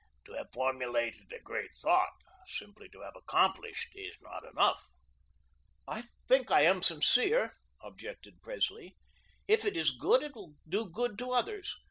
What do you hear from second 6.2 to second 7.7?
think I am sincere,"